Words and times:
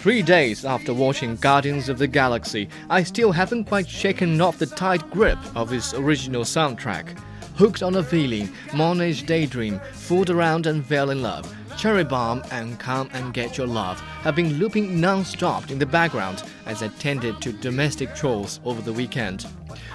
Three 0.00 0.22
days 0.22 0.64
after 0.64 0.94
watching 0.94 1.34
Guardians 1.34 1.88
of 1.88 1.98
the 1.98 2.06
Galaxy, 2.06 2.68
I 2.88 3.02
still 3.02 3.32
haven't 3.32 3.64
quite 3.64 3.88
shaken 3.88 4.40
off 4.40 4.56
the 4.56 4.66
tight 4.66 5.10
grip 5.10 5.38
of 5.56 5.72
its 5.72 5.92
original 5.92 6.44
soundtrack. 6.44 7.18
Hooked 7.56 7.82
on 7.82 7.96
a 7.96 8.02
Feeling, 8.04 8.48
Monet's 8.72 9.22
Daydream, 9.22 9.80
Fooled 9.92 10.30
Around 10.30 10.66
and 10.68 10.86
Fell 10.86 11.10
in 11.10 11.20
Love, 11.20 11.52
Cherry 11.76 12.04
Bomb 12.04 12.44
and 12.52 12.78
Come 12.78 13.10
and 13.12 13.34
Get 13.34 13.58
Your 13.58 13.66
Love 13.66 13.98
have 14.22 14.36
been 14.36 14.54
looping 14.54 15.00
non-stop 15.00 15.68
in 15.68 15.80
the 15.80 15.86
background 15.86 16.44
as 16.66 16.80
I 16.80 16.88
tended 16.88 17.42
to 17.42 17.52
domestic 17.52 18.14
chores 18.14 18.60
over 18.64 18.80
the 18.80 18.92
weekend. 18.92 19.46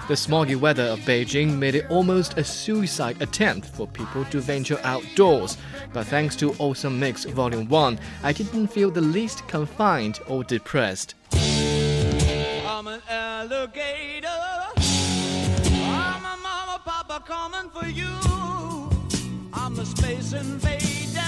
The 0.06 0.12
smoggy 0.14 0.54
weather 0.54 0.82
of 0.82 0.98
Beijing 1.00 1.56
made 1.56 1.74
it 1.74 1.86
almost 1.88 2.36
a 2.36 2.44
suicide 2.44 3.22
attempt 3.22 3.66
for 3.66 3.86
people 3.86 4.26
to 4.26 4.40
venture 4.40 4.78
outdoors. 4.84 5.56
But 5.94 6.06
thanks 6.08 6.36
to 6.36 6.54
Awesome 6.58 7.00
Mix 7.00 7.24
Volume 7.24 7.66
1, 7.68 7.98
I 8.22 8.32
didn't 8.32 8.66
feel 8.66 8.90
the 8.90 9.00
least 9.00 9.48
confined 9.48 10.20
or 10.28 10.44
depressed. 10.44 11.14
Space 19.84 20.32
invader. 20.32 21.20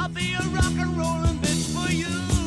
I'll 0.00 0.08
be 0.08 0.34
a 0.34 0.42
rock 0.48 0.72
and 0.72 0.98
rollin' 0.98 1.38
bitch 1.38 1.72
for 1.72 1.92
you. 1.92 2.45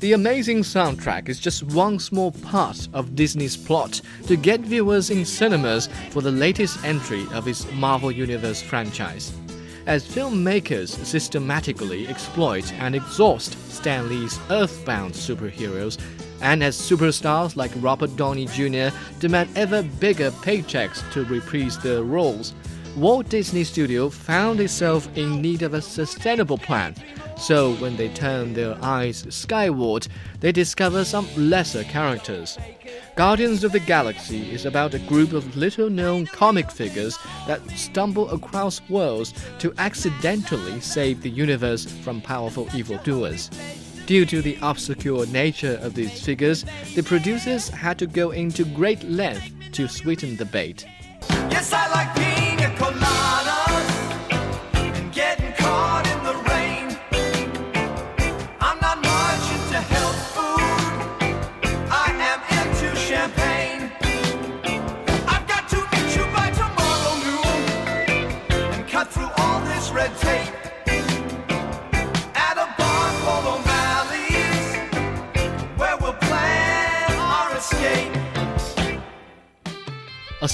The 0.00 0.14
amazing 0.14 0.62
soundtrack 0.62 1.28
is 1.28 1.38
just 1.38 1.62
one 1.62 1.98
small 1.98 2.32
part 2.32 2.88
of 2.94 3.14
Disney's 3.14 3.54
plot 3.54 4.00
to 4.28 4.34
get 4.34 4.60
viewers 4.60 5.10
in 5.10 5.26
cinemas 5.26 5.90
for 6.08 6.22
the 6.22 6.30
latest 6.30 6.82
entry 6.86 7.26
of 7.34 7.46
its 7.46 7.70
Marvel 7.72 8.10
Universe 8.10 8.62
franchise. 8.62 9.30
As 9.84 10.08
filmmakers 10.08 10.88
systematically 11.04 12.08
exploit 12.08 12.72
and 12.80 12.94
exhaust 12.94 13.58
Stan 13.70 14.08
Lee's 14.08 14.38
earthbound 14.48 15.12
superheroes, 15.12 16.00
and 16.40 16.64
as 16.64 16.80
superstars 16.80 17.56
like 17.56 17.72
Robert 17.76 18.16
Downey 18.16 18.46
Jr. 18.46 18.96
demand 19.18 19.50
ever 19.54 19.82
bigger 19.82 20.30
paychecks 20.30 21.02
to 21.12 21.26
reprise 21.26 21.78
their 21.78 22.04
roles, 22.04 22.54
Walt 22.96 23.28
Disney 23.28 23.64
Studio 23.64 24.10
found 24.10 24.60
itself 24.60 25.08
in 25.16 25.40
need 25.40 25.62
of 25.62 25.74
a 25.74 25.82
sustainable 25.82 26.58
plan 26.58 26.94
so 27.40 27.72
when 27.76 27.96
they 27.96 28.08
turn 28.10 28.52
their 28.52 28.76
eyes 28.82 29.24
skyward, 29.30 30.06
they 30.40 30.52
discover 30.52 31.04
some 31.04 31.26
lesser 31.36 31.84
characters. 31.84 32.58
Guardians 33.16 33.64
of 33.64 33.72
the 33.72 33.80
Galaxy 33.80 34.52
is 34.52 34.66
about 34.66 34.92
a 34.92 34.98
group 34.98 35.32
of 35.32 35.56
little 35.56 35.88
known 35.88 36.26
comic 36.26 36.70
figures 36.70 37.18
that 37.46 37.66
stumble 37.70 38.30
across 38.30 38.82
worlds 38.90 39.32
to 39.58 39.72
accidentally 39.78 40.80
save 40.80 41.22
the 41.22 41.30
universe 41.30 41.86
from 41.86 42.20
powerful 42.20 42.68
evildoers. 42.74 43.48
Due 44.04 44.26
to 44.26 44.42
the 44.42 44.58
obscure 44.60 45.24
nature 45.26 45.78
of 45.82 45.94
these 45.94 46.22
figures, 46.22 46.64
the 46.94 47.02
producers 47.02 47.68
had 47.68 47.98
to 47.98 48.06
go 48.06 48.32
into 48.32 48.64
great 48.64 49.02
length 49.04 49.50
to 49.72 49.88
sweeten 49.88 50.36
the 50.36 50.44
bait. 50.44 50.84
Yes, 51.50 51.72
Mama. 52.98 53.49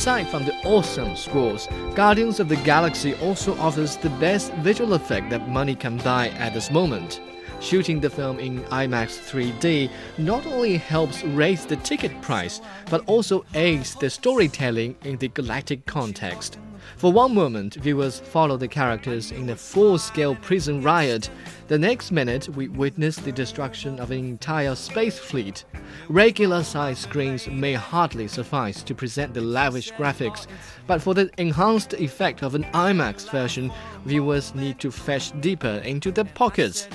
Aside 0.06 0.28
from 0.28 0.44
the 0.44 0.54
awesome 0.62 1.16
scores, 1.16 1.66
Guardians 1.96 2.38
of 2.38 2.48
the 2.48 2.54
Galaxy 2.58 3.16
also 3.16 3.58
offers 3.58 3.96
the 3.96 4.10
best 4.20 4.52
visual 4.62 4.94
effect 4.94 5.30
that 5.30 5.48
money 5.48 5.74
can 5.74 5.96
buy 5.96 6.28
at 6.28 6.54
this 6.54 6.70
moment. 6.70 7.20
Shooting 7.60 7.98
the 7.98 8.08
film 8.08 8.38
in 8.38 8.62
IMAX 8.66 9.18
3D 9.28 9.90
not 10.18 10.46
only 10.46 10.76
helps 10.76 11.24
raise 11.24 11.66
the 11.66 11.74
ticket 11.78 12.22
price, 12.22 12.60
but 12.88 13.02
also 13.08 13.44
aids 13.54 13.96
the 13.96 14.08
storytelling 14.08 14.94
in 15.02 15.16
the 15.16 15.26
galactic 15.26 15.84
context. 15.86 16.60
For 16.96 17.12
one 17.12 17.34
moment, 17.34 17.74
viewers 17.74 18.20
follow 18.20 18.56
the 18.56 18.68
characters 18.68 19.32
in 19.32 19.50
a 19.50 19.56
full 19.56 19.98
scale 19.98 20.34
prison 20.36 20.82
riot. 20.82 21.28
The 21.68 21.78
next 21.78 22.10
minute, 22.10 22.48
we 22.48 22.68
witness 22.68 23.16
the 23.16 23.32
destruction 23.32 23.98
of 23.98 24.10
an 24.10 24.18
entire 24.18 24.74
space 24.74 25.18
fleet. 25.18 25.64
Regular 26.08 26.62
sized 26.62 27.02
screens 27.02 27.48
may 27.48 27.74
hardly 27.74 28.28
suffice 28.28 28.82
to 28.84 28.94
present 28.94 29.34
the 29.34 29.40
lavish 29.40 29.92
graphics, 29.92 30.46
but 30.86 31.02
for 31.02 31.12
the 31.12 31.30
enhanced 31.38 31.92
effect 31.94 32.42
of 32.42 32.54
an 32.54 32.64
IMAX 32.72 33.30
version, 33.30 33.70
viewers 34.04 34.54
need 34.54 34.78
to 34.80 34.90
fetch 34.90 35.38
deeper 35.40 35.82
into 35.84 36.10
their 36.10 36.24
pockets. 36.24 36.88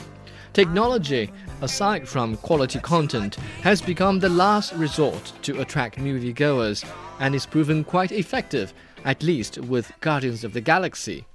Technology, 0.53 1.31
aside 1.61 2.07
from 2.07 2.35
quality 2.37 2.79
content, 2.79 3.35
has 3.61 3.81
become 3.81 4.19
the 4.19 4.27
last 4.29 4.73
resort 4.73 5.31
to 5.43 5.61
attract 5.61 5.97
moviegoers 5.97 6.83
and 7.19 7.33
is 7.33 7.45
proven 7.45 7.83
quite 7.83 8.11
effective 8.11 8.73
at 9.05 9.23
least 9.23 9.57
with 9.57 9.91
Guardians 9.99 10.43
of 10.43 10.53
the 10.53 10.61
Galaxy. 10.61 11.25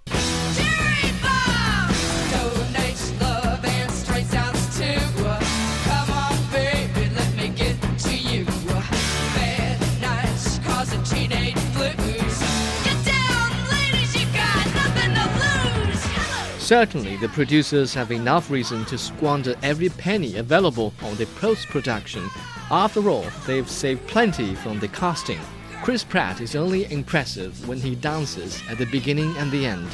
Certainly, 16.67 17.17
the 17.19 17.29
producers 17.29 17.95
have 17.95 18.11
enough 18.11 18.51
reason 18.51 18.85
to 18.87 18.99
squander 18.99 19.55
every 19.63 19.89
penny 19.89 20.35
available 20.39 20.93
on 21.05 21.15
the 21.15 21.27
post 21.39 21.69
production. 21.69 22.29
After 22.73 23.09
all, 23.09 23.25
they've 23.47 23.71
saved 23.71 24.05
plenty 24.09 24.57
from 24.57 24.81
the 24.81 24.89
casting. 24.89 25.39
Chris 25.83 26.03
Pratt 26.03 26.41
is 26.41 26.57
only 26.57 26.91
impressive 26.93 27.69
when 27.69 27.81
he 27.81 27.95
dances 27.95 28.61
at 28.69 28.79
the 28.79 28.87
beginning 28.87 29.37
and 29.37 29.51
the 29.53 29.67
end. 29.67 29.89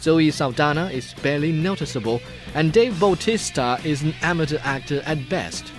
Zoe 0.00 0.30
Saldana 0.30 0.86
is 0.86 1.14
barely 1.14 1.52
noticeable, 1.52 2.20
and 2.54 2.72
Dave 2.72 2.98
Bautista 2.98 3.78
is 3.84 4.02
an 4.02 4.14
amateur 4.22 4.58
actor 4.62 5.02
at 5.04 5.28
best. 5.28 5.72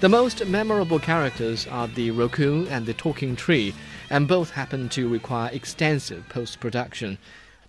The 0.00 0.08
most 0.08 0.44
memorable 0.46 0.98
characters 0.98 1.66
are 1.68 1.88
the 1.88 2.10
raccoon 2.10 2.68
and 2.68 2.84
the 2.84 2.94
talking 2.94 3.36
tree, 3.36 3.74
and 4.10 4.28
both 4.28 4.50
happen 4.50 4.88
to 4.90 5.08
require 5.08 5.50
extensive 5.52 6.28
post 6.28 6.60
production. 6.60 7.18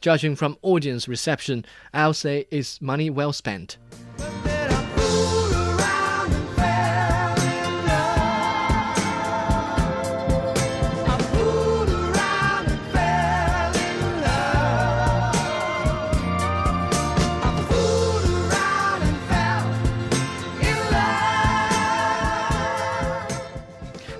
Judging 0.01 0.35
from 0.35 0.57
audience 0.61 1.07
reception, 1.07 1.65
I'll 1.93 2.13
say 2.13 2.45
it's 2.51 2.81
money 2.81 3.09
well 3.09 3.33
spent. 3.33 3.77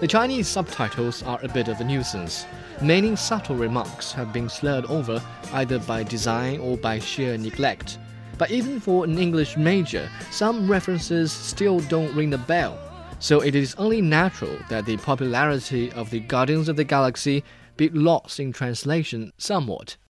The 0.08 0.14
Chinese 0.14 0.48
subtitles 0.48 1.22
are 1.24 1.38
a 1.44 1.50
bit 1.50 1.68
of 1.68 1.82
a 1.82 1.84
nuisance. 1.84 2.46
Many 2.82 3.18
subtle 3.18 3.58
remarks 3.58 4.14
have 4.14 4.32
been 4.32 4.48
slurred 4.48 4.86
over 4.86 5.22
either 5.52 5.80
by 5.80 6.04
design 6.04 6.62
or 6.62 6.78
by 6.78 6.98
sheer 6.98 7.38
neglect. 7.38 7.98
But 8.38 8.50
even 8.50 8.80
for 8.80 9.04
an 9.04 9.20
English 9.20 9.58
major, 9.58 10.10
some 10.32 10.72
references 10.72 11.34
still 11.34 11.82
don't 11.82 12.16
ring 12.16 12.30
the 12.30 12.38
bell. 12.38 12.80
So 13.20 13.42
it 13.42 13.54
is 13.54 13.76
only 13.76 14.00
natural 14.00 14.58
that 14.70 14.86
the 14.86 14.96
popularity 14.96 15.92
of 15.92 16.10
the 16.10 16.22
Guardians 16.22 16.70
of 16.70 16.78
the 16.78 16.86
Galaxy 16.86 17.44
be 17.76 17.90
lost 17.90 18.40
in 18.40 18.54
translation 18.54 19.34
somewhat. 19.38 19.98